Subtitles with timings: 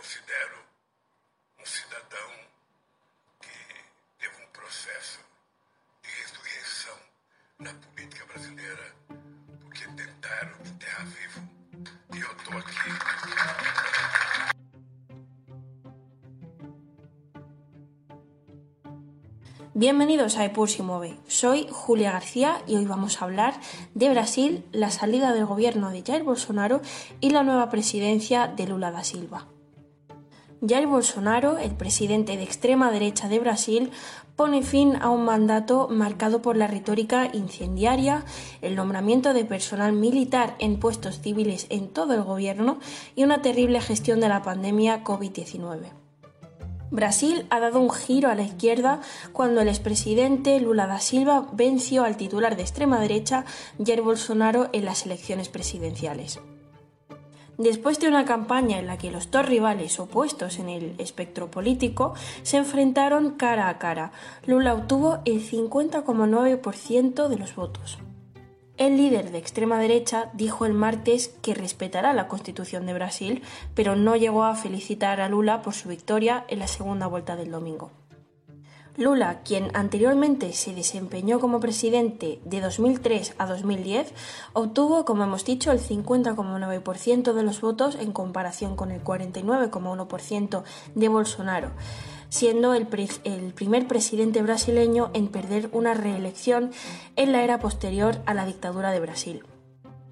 [0.00, 0.56] considero
[1.60, 2.30] um cidadão
[3.38, 3.52] que
[4.18, 5.20] teve um processo
[6.02, 6.96] de ressurreição
[7.58, 8.94] na política brasileira,
[9.60, 11.40] porque tentaram me enterrar vivo
[12.14, 12.90] e eu estou aqui.
[19.74, 21.20] Bienvenidos a Epur si mueve.
[21.28, 23.60] Soy Julia García y hoy vamos a hablar
[23.94, 26.80] de Brasil, la salida del gobierno de Jair Bolsonaro
[27.20, 29.59] y la nueva presidencia de Lula da Silva.
[30.66, 33.90] Jair Bolsonaro, el presidente de extrema derecha de Brasil,
[34.36, 38.24] pone fin a un mandato marcado por la retórica incendiaria,
[38.60, 42.78] el nombramiento de personal militar en puestos civiles en todo el gobierno
[43.16, 45.92] y una terrible gestión de la pandemia COVID-19.
[46.90, 49.00] Brasil ha dado un giro a la izquierda
[49.32, 53.44] cuando el expresidente Lula da Silva venció al titular de extrema derecha
[53.82, 56.40] Jair Bolsonaro en las elecciones presidenciales.
[57.60, 62.14] Después de una campaña en la que los dos rivales opuestos en el espectro político
[62.42, 64.12] se enfrentaron cara a cara,
[64.46, 67.98] Lula obtuvo el 50,9% de los votos.
[68.78, 73.42] El líder de extrema derecha dijo el martes que respetará la Constitución de Brasil,
[73.74, 77.50] pero no llegó a felicitar a Lula por su victoria en la segunda vuelta del
[77.50, 77.90] domingo.
[79.00, 84.12] Lula, quien anteriormente se desempeñó como presidente de 2003 a 2010,
[84.52, 90.62] obtuvo, como hemos dicho, el 50,9% de los votos en comparación con el 49,1%
[90.94, 91.70] de Bolsonaro
[92.28, 96.70] siendo el, primer presidente brasileño en perder una reelección
[97.16, 99.42] en la era posterior a la dictadura de Brasil.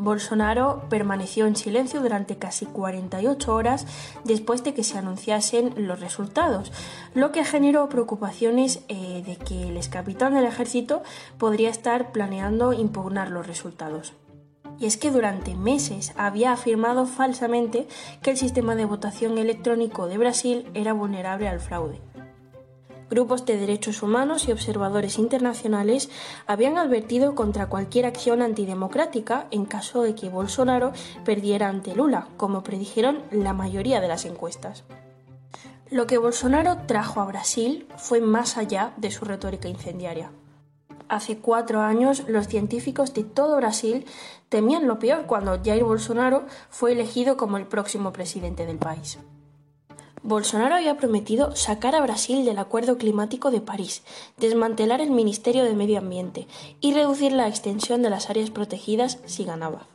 [0.00, 3.86] Bolsonaro permaneció en silencio durante casi 48 horas
[4.24, 6.72] después de que se anunciasen los resultados,
[7.14, 11.02] lo que generó preocupaciones eh, de que el ex capitán del ejército
[11.38, 14.14] podría estar planeando impugnar los resultados
[14.78, 17.86] y es que durante meses había afirmado falsamente
[18.22, 22.00] que el sistema de votación electrónico de Brasil era vulnerable al fraude.
[23.10, 26.08] Grupos de derechos humanos y observadores internacionales
[26.46, 30.92] habían advertido contra cualquier acción antidemocrática en caso de que Bolsonaro
[31.24, 34.84] perdiera ante Lula, como predijeron la mayoría de las encuestas.
[35.90, 40.30] Lo que Bolsonaro trajo a Brasil fue más allá de su retórica incendiaria
[41.10, 44.06] hace cuatro años los científicos de todo Brasil
[44.48, 49.18] temían lo peor cuando Jair Bolsonaro fue elegido como el próximo presidente del país.
[50.22, 54.02] Bolsonaro había prometido sacar a Brasil del Acuerdo Climático de París,
[54.36, 56.46] desmantelar el Ministerio de Medio Ambiente
[56.80, 59.86] y reducir la extensión de las áreas protegidas si ganaba.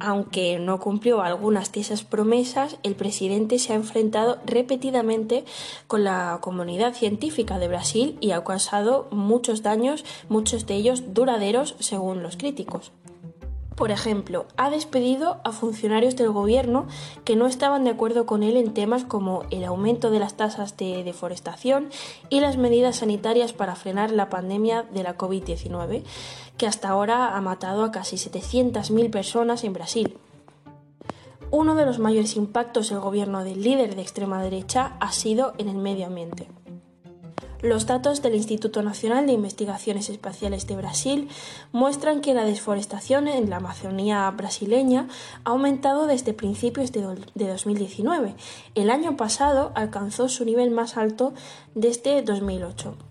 [0.00, 5.44] Aunque no cumplió algunas de esas promesas, el presidente se ha enfrentado repetidamente
[5.86, 11.74] con la comunidad científica de Brasil y ha causado muchos daños, muchos de ellos duraderos
[11.80, 12.92] según los críticos.
[13.78, 16.88] Por ejemplo, ha despedido a funcionarios del gobierno
[17.24, 20.76] que no estaban de acuerdo con él en temas como el aumento de las tasas
[20.76, 21.88] de deforestación
[22.28, 26.02] y las medidas sanitarias para frenar la pandemia de la COVID-19,
[26.56, 30.18] que hasta ahora ha matado a casi 700.000 personas en Brasil.
[31.52, 35.68] Uno de los mayores impactos del gobierno del líder de extrema derecha ha sido en
[35.68, 36.48] el medio ambiente.
[37.60, 41.28] Los datos del Instituto Nacional de Investigaciones Espaciales de Brasil
[41.72, 45.08] muestran que la desforestación en la Amazonía brasileña
[45.42, 47.02] ha aumentado desde principios de,
[47.34, 48.36] 2019.
[48.76, 51.34] El año pasado alcanzó su nivel más alto
[51.74, 53.07] desde 2008.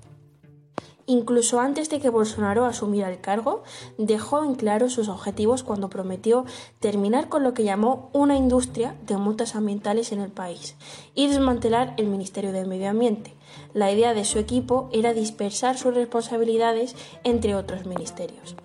[1.09, 3.63] Incluso antes de que Bolsonaro asumiera el cargo,
[3.97, 6.44] dejó en claro sus objetivos cuando prometió
[6.81, 10.75] terminar con lo que llamó una industria de multas ambientales en el país
[11.16, 13.35] y desmantelar el Ministerio de Medio Ambiente.
[13.73, 16.94] La idea de su equipo era dispersar sus responsabilidades
[17.24, 18.57] entre otros ministerios.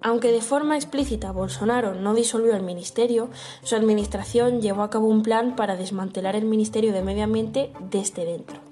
[0.00, 3.28] Aunque de forma explícita Bolsonaro no disolvió el ministerio,
[3.62, 8.24] su administración llevó a cabo un plan para desmantelar el Ministerio de Medio Ambiente desde
[8.24, 8.65] dentro.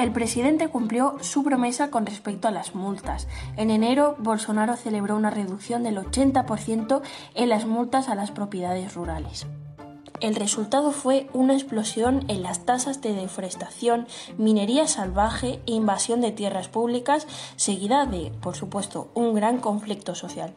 [0.00, 3.28] El presidente cumplió su promesa con respecto a las multas.
[3.58, 7.02] En enero, Bolsonaro celebró una reducción del 80%
[7.34, 9.46] en las multas a las propiedades rurales.
[10.20, 14.06] El resultado fue una explosión en las tasas de deforestación,
[14.38, 17.26] minería salvaje e invasión de tierras públicas,
[17.56, 20.54] seguida de, por supuesto, un gran conflicto social.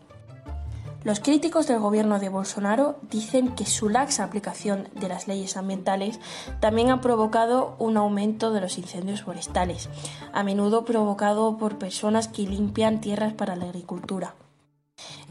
[1.03, 6.21] Los críticos del gobierno de Bolsonaro dicen que su laxa aplicación de las leyes ambientales
[6.61, 9.89] también ha provocado un aumento de los incendios forestales,
[10.31, 14.35] a menudo provocado por personas que limpian tierras para la agricultura.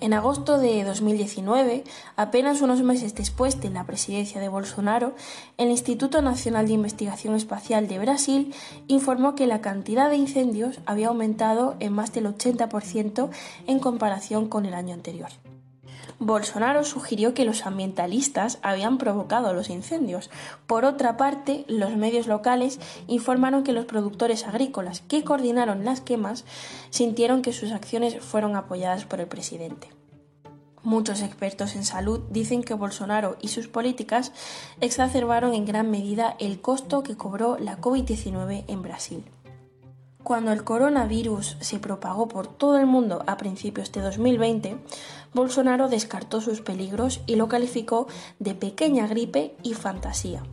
[0.02, 1.84] En agosto de 2019,
[2.16, 5.14] apenas unos meses después de la presidencia de Bolsonaro,
[5.56, 8.54] el Instituto Nacional de Investigación Espacial de Brasil
[8.88, 13.30] informó que la cantidad de incendios había aumentado en más del 80%
[13.66, 15.30] en comparación con el año anterior.
[16.18, 20.30] Bolsonaro sugirió que los ambientalistas habían provocado los incendios.
[20.66, 26.44] Por otra parte, los medios locales informaron que los productores agrícolas que coordinaron las quemas
[26.90, 29.88] sintieron que sus acciones fueron apoyadas por el presidente.
[30.84, 34.32] Muchos expertos en salud dicen que Bolsonaro y sus políticas
[34.80, 39.24] exacerbaron en gran medida el costo que cobró la COVID-19 en Brasil.
[40.22, 44.76] Cuando el coronavirus se propagó por todo el mundo a principios de 2020,
[45.34, 48.06] Bolsonaro descartó sus peligros y lo calificó
[48.38, 50.44] de pequeña gripe y fantasía.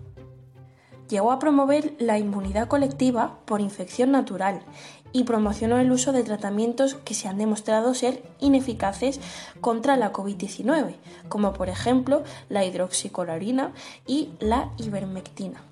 [1.08, 4.62] Llegó a promover la inmunidad colectiva por infección natural
[5.12, 9.20] y promocionó el uso de tratamientos que se han demostrado ser ineficaces
[9.62, 10.96] contra la COVID-19,
[11.30, 13.74] como por ejemplo la hidroxicloroquina
[14.08, 15.69] y la ivermectina.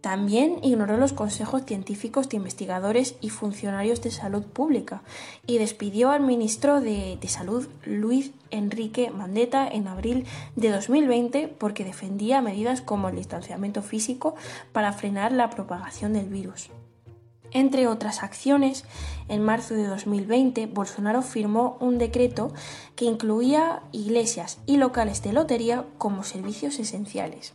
[0.00, 5.02] También ignoró los consejos científicos de investigadores y funcionarios de salud pública
[5.46, 10.26] y despidió al ministro de, Salud Luis Enrique Mandetta en abril
[10.56, 14.34] de 2020 porque defendía medidas como el distanciamiento físico
[14.72, 16.70] para frenar la propagación del virus.
[17.52, 18.84] Entre otras acciones,
[19.28, 22.52] en marzo de 2020 Bolsonaro firmó un decreto
[22.96, 27.52] que incluía iglesias y locales de lotería como servicios esenciales.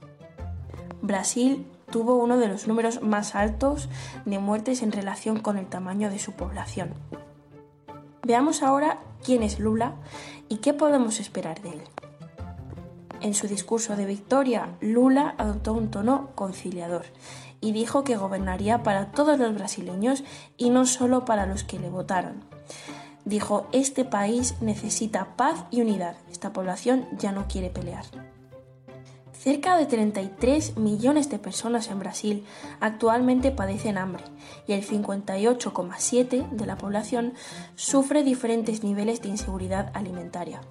[1.01, 3.89] Brasil tuvo uno de los números más altos
[4.25, 6.93] de muertes en relación con el tamaño de su población.
[8.23, 9.93] Veamos ahora quién es Lula
[10.49, 11.81] y qué podemos esperar de él.
[13.21, 17.05] En su discurso de victoria, Lula adoptó un tono conciliador
[17.61, 20.23] y dijo que gobernaría para todos los brasileños
[20.57, 22.43] y no solo para los que le votaron.
[23.25, 28.05] Dijo, este país necesita paz y unidad, esta población ya no quiere pelear.
[29.45, 32.43] Cerca de 33 millones de personas en Brasil
[32.79, 34.23] actualmente padecen hambre
[34.65, 37.35] y el 58,7% de la población
[37.75, 40.61] sufre diferentes niveles de inseguridad alimentaria.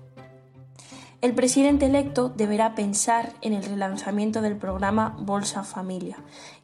[1.20, 6.16] El presidente electo deberá pensar en el relanzamiento del programa Bolsa Familia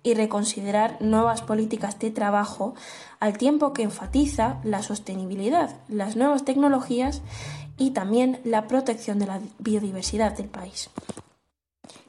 [0.02, 2.74] y reconsiderar nuevas políticas de trabajo
[3.20, 7.22] al tiempo que enfatiza la sostenibilidad, las nuevas tecnologías
[7.78, 10.90] y también la protección de la biodiversidad del país.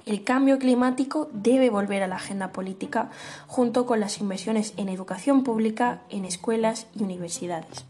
[0.05, 3.11] El cambio climático debe volver a la agenda política
[3.47, 7.85] junto con las inversiones en educación pública, en escuelas y universidades.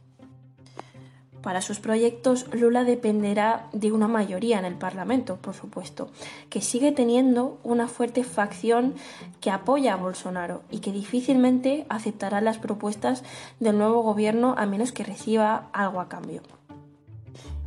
[1.42, 6.12] Para sus proyectos, Lula dependerá de una mayoría en el Parlamento, por supuesto,
[6.50, 8.94] que sigue teniendo una fuerte facción
[9.40, 13.24] que apoya a Bolsonaro y que difícilmente aceptará las propuestas
[13.60, 16.44] del nuevo gobierno a menos que reciba algo a cambio.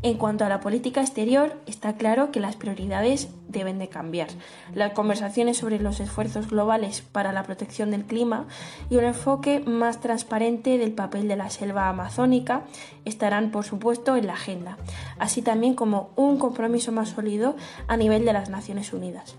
[0.04, 4.28] En cuanto a la política exterior, está claro que las prioridades deben de cambiar.
[4.74, 8.46] Las conversaciones sobre los esfuerzos globales para la protección del clima
[8.90, 12.64] y un enfoque más transparente del papel de la selva amazónica
[13.06, 14.76] estarán, por supuesto, en la agenda,
[15.18, 17.56] así también como un compromiso más sólido
[17.88, 19.36] a nivel de las Naciones Unidas.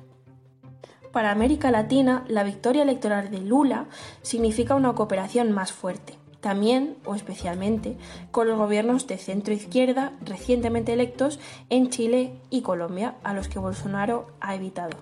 [1.11, 3.85] Para América Latina, la victoria electoral de Lula
[4.23, 7.97] significa una cooperación más fuerte también o especialmente
[8.29, 11.39] con los gobiernos de centro izquierda recientemente electos
[11.71, 14.95] en Chile y Colombia, a los que Bolsonaro ha evitado.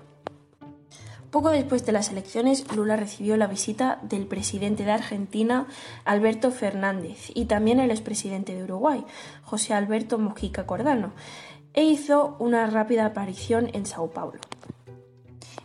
[1.32, 5.68] Poco después de las elecciones, Lula recibió la visita del presidente de Argentina,
[6.06, 9.04] Alberto Fernández, y también el expresidente de Uruguay,
[9.44, 11.12] José Alberto Mojica Cordano,
[11.74, 14.40] e hizo una rápida aparición en Sao Paulo.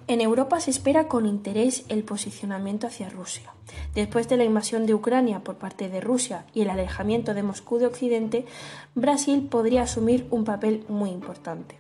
[0.09, 3.53] En Europa se espera con interés el posicionamiento hacia Rusia.
[3.95, 7.77] Después de la invasión de Ucrania por parte de Rusia y el alejamiento de Moscú
[7.77, 8.47] de Occidente,
[8.95, 11.77] Brasil podría asumir un papel muy importante.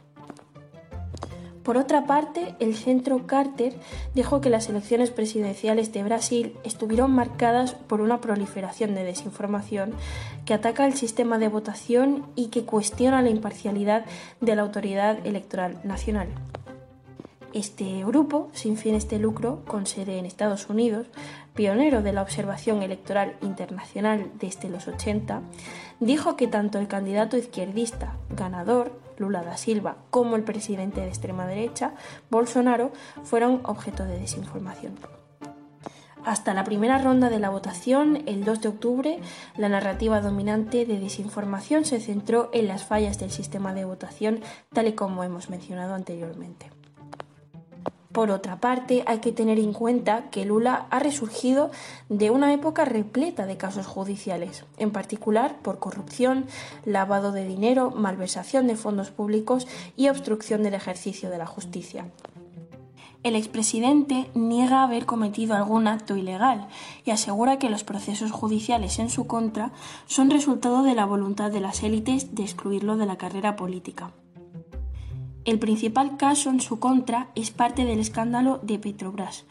[1.62, 3.72] Por otra parte, el centro Carter
[4.14, 9.92] dijo que las elecciones presidenciales de Brasil estuvieron marcadas por una proliferación de desinformación
[10.44, 14.04] que ataca el sistema de votación y que cuestiona la imparcialidad
[14.42, 16.28] de la autoridad electoral nacional.
[17.54, 21.06] Este grupo, sin fines de lucro, con sede en Estados Unidos,
[21.54, 25.40] pionero de la observación electoral internacional desde los 80,
[25.98, 31.46] dijo que tanto el candidato izquierdista ganador, Lula da Silva, como el presidente de extrema
[31.46, 31.94] derecha,
[32.30, 32.92] Bolsonaro,
[33.24, 34.96] fueron objeto de desinformación.
[36.24, 39.18] Hasta la primera ronda de la votación, el 2 de octubre,
[39.56, 44.40] la narrativa dominante de desinformación se centró en las fallas del sistema de votación,
[44.74, 46.77] tal y como hemos mencionado anteriormente.
[48.18, 51.70] Por otra parte, hay que tener en cuenta que Lula ha resurgido
[52.08, 56.46] de una época repleta de casos judiciales, en particular por corrupción,
[56.84, 62.06] lavado de dinero, malversación de fondos públicos y obstrucción del ejercicio de la justicia.
[63.22, 66.66] El expresidente niega haber cometido algún acto ilegal
[67.04, 69.70] y asegura que los procesos judiciales en su contra
[70.06, 74.10] son resultado de la voluntad de las élites de excluirlo de la carrera política.
[75.48, 79.46] El principal caso en su contra es parte del escándalo de Petrobras.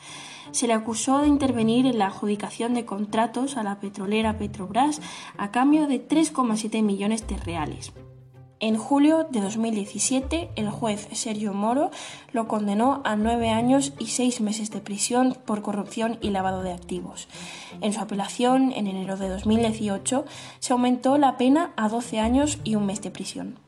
[0.51, 5.01] Se le acusó de intervenir en la adjudicación de contratos a la petrolera Petrobras
[5.39, 7.93] a cambio de 3,7 millones de reales.
[8.59, 11.89] En julio de 2017, el juez Sergio Moro
[12.31, 16.73] lo condenó a nueve años y seis meses de prisión por corrupción y lavado de
[16.73, 17.27] activos.
[17.81, 20.25] En su apelación, en enero de 2018,
[20.59, 23.66] se aumentó la pena a 12 años y un mes de prisión.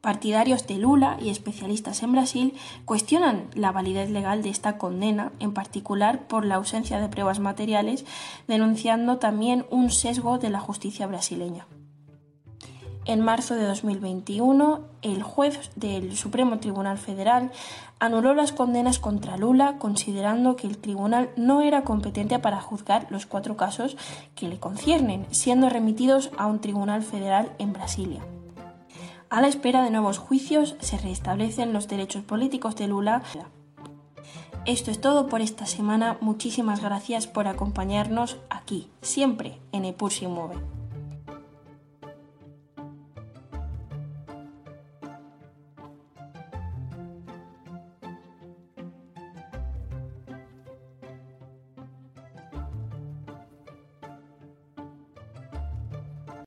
[0.00, 5.52] Partidarios de Lula y especialistas en Brasil cuestionan la validez legal de esta condena, en
[5.52, 8.04] particular por la ausencia de pruebas materiales,
[8.46, 11.66] denunciando también un sesgo de la justicia brasileña.
[13.06, 17.50] En marzo de 2021, el juez del Supremo Tribunal Federal
[17.98, 23.24] anuló las condenas contra Lula, considerando que el tribunal no era competente para juzgar los
[23.24, 23.96] cuatro casos
[24.34, 28.22] que le conciernen, siendo remitidos a un tribunal federal en Brasilia.
[29.30, 33.22] A la espera de nuevos juicios, se restablecen los derechos políticos de Lula.
[34.64, 36.16] Esto es todo por esta semana.
[36.22, 40.77] Muchísimas gracias por acompañarnos aquí, siempre en Epursi Mueve.